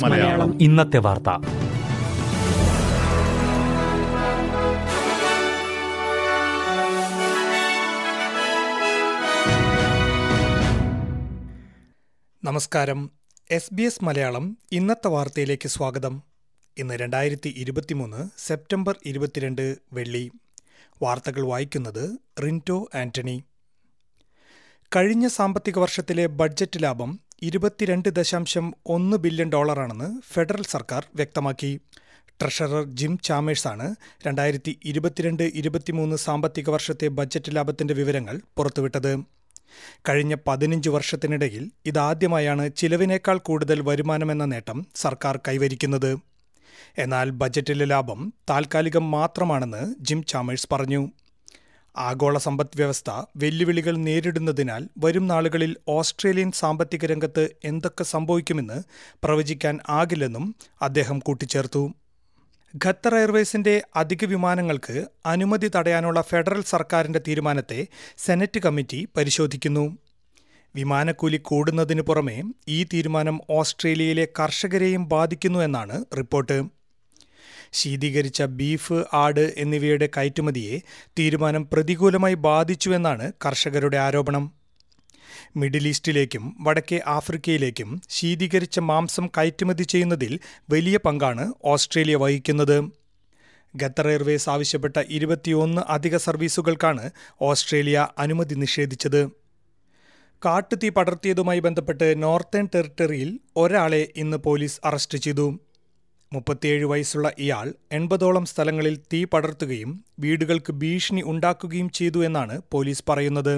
[0.00, 0.62] മലയാളം.
[0.62, 1.28] ഇന്നത്തെ വാർത്ത.
[12.44, 13.10] നമസ്കാരം.
[13.50, 16.22] എസ് ബി എസ് മലയാളം ഇന്നത്തെ വാർത്തയിലേക്ക് സ്വാഗതം.
[16.78, 20.30] ഇന്ന് രണ്ടായിരത്തി ഇരുപത്തിമൂന്ന് സെപ്റ്റംബർ ഇരുപത്തിരണ്ട് വെള്ളി.
[21.02, 23.42] വാർത്തകൾ വായിക്കുന്നത് റിന്റോ ആന്റണി.
[24.96, 31.80] കഴിഞ്ഞ സാമ്പത്തിക വർഷത്തിലെ ബഡ്ജറ്റ് ലാഭം ഇരുപത്തിരണ്ട് ദശാംശം ഒന്ന് ബില്യൺ ഡോളറാണെന്ന് ഫെഡറൽ സർക്കാർ വ്യക്തമാക്കി.
[32.42, 33.94] ട്രഷറർ ജിം ചാമേഴ്സാണ്
[34.26, 39.12] രണ്ടായിരത്തി ഇരുപത്തിരണ്ട് ഇരുപത്തിമൂന്ന് സാമ്പത്തിക വർഷത്തെ ബജറ്റ് ലാഭത്തിന്റെ വിവരങ്ങൾ പുറത്തുവിട്ടത്.
[40.08, 46.18] കഴിഞ്ഞ പതിനഞ്ച് വർഷത്തിനിടയിൽ ഇതാദ്യമായാണ് ചിലവിനേക്കാൾ കൂടുതൽ വരുമാനമെന്ന നേട്ടം സർക്കാർ കൈവരിക്കുന്നത്.
[46.98, 51.12] എന്നാൽ ബജറ്റിലെ ലാഭം താൽക്കാലികം മാത്രമാണെന്ന് ജിം ചാമേഴ്സ് പറഞ്ഞു.
[51.96, 58.82] ആഗോള സമ്പദ് വ്യവസ്ഥ വെല്ലുവിളികൾ നേരിടുന്നതിനാൽ വരും നാളുകളിൽ ഓസ്ട്രേലിയൻ സാമ്പത്തിക രംഗത്ത് എന്തൊക്കെ സംഭവിക്കുമെന്ന്
[59.24, 61.94] പ്രവചിക്കാൻ ആകില്ലെന്നും അദ്ദേഹം കൂട്ടിച്ചേർത്തു.
[62.84, 67.86] ഖത്തർ എയർവേസിന്റെ അധിക വിമാനങ്ങൾക്ക് അനുമതി തടയാനുള്ള ഫെഡറൽ സർക്കാരിന്റെ തീരുമാനത്തെ
[68.18, 69.98] സെനറ്റ് കമ്മിറ്റി പരിശോധിക്കുന്നു.
[70.74, 76.75] വിമാനക്കൂലി കൂടുന്നതിനു പുറമെ ഈ തീരുമാനം ഓസ്ട്രേലിയയിലെ കർഷകരെയും ബാധിക്കുന്നു എന്നാണ് റിപ്പോർട്ട്.
[77.78, 80.76] ശീതീകരിച്ച ബീഫ് ആട് എന്നിവയുടെ കയറ്റുമതിയെ
[81.18, 84.44] തീരുമാനം പ്രതികൂലമായി ബാധിച്ചുവെന്നാണ് കർഷകരുടെ ആരോപണം.
[85.56, 90.32] മിഡിൽ ഈസ്റ്റിലേക്കും വടക്കേ ആഫ്രിക്കയിലേക്കും ശീതീകരിച്ച മാംസം കയറ്റുമതി ചെയ്യുന്നതിൽ
[90.70, 92.78] വലിയ പങ്കാണ് ഓസ്ട്രേലിയ വഹിക്കുന്നത്.
[93.74, 97.04] ഖത്തർ എയർവേസ് ആവശ്യപ്പെട്ട ഇരുപത്തിയൊന്ന് അധിക സർവീസുകൾക്കാണ്
[97.40, 99.20] ഓസ്ട്രേലിയ അനുമതി നിഷേധിച്ചത്.
[100.42, 105.46] കാട്ടുതീ പടർത്തിയതുമായി ബന്ധപ്പെട്ട് നോർത്തേൺ ടെറിട്ടറിയിൽ ഒരാളെ ഇന്ന് പോലീസ് അറസ്റ്റ് ചെയ്തു.
[106.32, 113.54] മുപ്പത്തിയേഴ് വയസ്സുള്ള ഇയാൾ എൺപതോളം സ്ഥലങ്ങളിൽ തീ പടർത്തുകയും വീടുകൾക്ക് ഭീഷണി ഉണ്ടാക്കുകയും ചെയ്തു എന്നാണ് പോലീസ് പറയുന്നത്.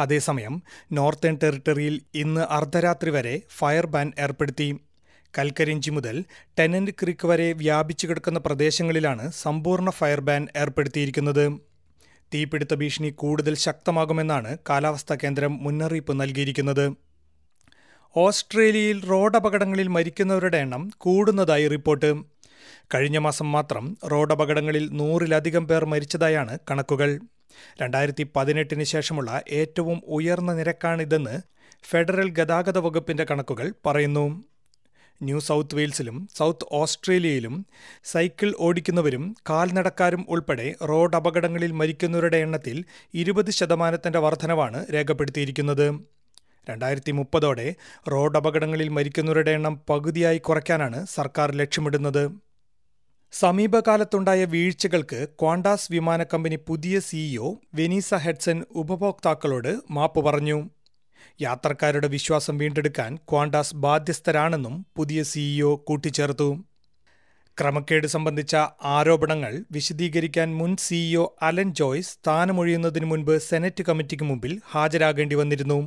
[0.00, 4.68] അതേസമയം നോർത്തേൺ ടെറിട്ടറിയിൽ ഇന്ന് അർദ്ധരാത്രി വരെ ഫയർ ബാൻ ഏർപ്പെടുത്തി.
[5.38, 6.24] കൽക്കരിഞ്ചി മുതൽ
[6.58, 11.46] ടെനന്റ് ക്രീക്ക് വരെ വ്യാപിച്ചു കിടക്കുന്ന പ്രദേശങ്ങളിലാണ് സമ്പൂർണ ഫയർ ബാൻ ഏർപ്പെടുത്തിയിരിക്കുന്നത്.
[12.34, 17.03] തീപിടുത്ത ഭീഷണി കൂടുതൽ ശക്തമാകുമെന്നാണ് കാലാവസ്ഥാ കേന്ദ്രം മുന്നറിയിപ്പ് നൽകിയിരിക്കുന്നത്.
[18.16, 22.14] ഓസ്ട്രേലിയയിൽ റോഡപകടങ്ങളിൽ മരിക്കുന്നവരുടെ എണ്ണം കൂടുന്നതായി റിപ്പോർട്ട്.
[22.94, 27.20] കഴിഞ്ഞ മാസം മാത്രം റോഡപകടങ്ങളിൽ നൂറിലധികം പേർ മരിച്ചതായാണ് കണക്കുകൾ.
[27.82, 31.40] രണ്ടായിരത്തി പതിനെട്ടിന് ശേഷമുള്ള ഏറ്റവും ഉയർന്ന നിരക്കാണിതെന്ന്
[31.84, 34.44] ഫെഡറൽ ഗതാഗത വകുപ്പിന്റെ കണക്കുകൾ പറയുന്നു.
[35.22, 37.66] ന്യൂ സൗത്ത് വെയിൽസിലും സൗത്ത് ഓസ്ട്രേലിയയിലും
[38.04, 46.13] സൈക്കിൾ ഓടിക്കുന്നവരും കാൽനടക്കാരും ഉൾപ്പെടെ റോഡ് അപകടങ്ങളിൽ മരിക്കുന്നവരുടെ എണ്ണത്തിൽ ഇരുപത് ശതമാനത്തിന്റെ വർധനവാണ് രേഖപ്പെടുത്തിയിരിക്കുന്നത്.
[46.70, 47.74] രണ്ടായിരത്തി മുപ്പതോടെ
[48.12, 52.30] റോഡ് അപകടങ്ങളിൽ മരിക്കുന്നവരുടെ എണ്ണം പകുതിയായി കുറയ്ക്കാനാണ് സർക്കാർ ലക്ഷ്യമിടുന്നത്.
[53.32, 60.70] സമീപകാലത്തുണ്ടായ വീഴ്ചകൾക്ക് ക്വാണ്ടാസ് വിമാന കമ്പനി പുതിയ സിഇഒ വെനീസ ഹെഡ്സൺ ഉപഭോക്താക്കളോട് മാപ്പ് പറഞ്ഞു.
[61.40, 66.64] യാത്രക്കാരുടെ വിശ്വാസം വീണ്ടെടുക്കാൻ ക്വാണ്ടാസ് ബാധ്യസ്ഥരാണെന്നും പുതിയ സിഇഒ കൂട്ടിച്ചേർത്തു.
[67.60, 75.78] ക്രമക്കേട് സംബന്ധിച്ച ആരോപണങ്ങൾ വിശദീകരിക്കാൻ മുൻ സിഇഒ അലൻ ജോയ്സ് സ്ഥാനമൊഴിയുന്നതിനു മുൻപ് സെനറ്റ് കമ്മിറ്റിക്ക് മുമ്പിൽ ഹാജരാകേണ്ടി വന്നിരുന്നു.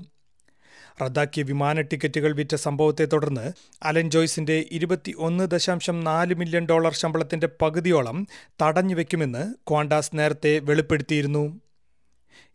[1.02, 3.52] റദ്ദാക്കിയ വിമാന ടിക്കറ്റുകൾ വിറ്റ സംഭവത്തെ തുടർന്ന്
[3.84, 8.28] അലൻ ജോയ്സിന്റെ ഇരുപത്തി ഒന്ന് ദശാംശം നാല് മില്യൺ ഡോളർ ശമ്പളത്തിന്റെ പകുതിയോളം
[8.62, 11.60] തടഞ്ഞുവെക്കുമെന്ന് ക്വാണ്ടാസ് നേരത്തെ വെളിപ്പെടുത്തിയിരുന്നു.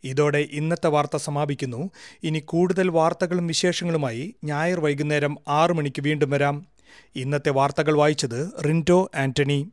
[0.03, 1.89] ഇതോടെ ഇന്നത്തെ വാർത്ത സമാപിക്കുന്നു.
[2.23, 6.67] ഇനി കൂടുതൽ വാർത്തകളും വിശേഷങ്ങളുമായി ഞായർ വൈകുന്നേരം ആറു മണിക്ക് വീണ്ടും വരാം.
[7.15, 9.69] ഇന്നത്തെ വാർത്തകൾ വായിച്ചത് റിന്റോ ആന്റണി.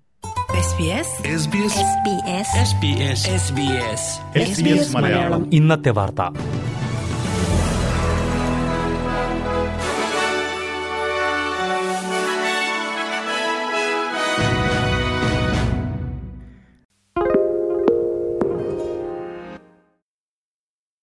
[4.94, 5.54] മലയാളം.
[5.54, 6.59] ഇന്നത്തെ വാർത്ത.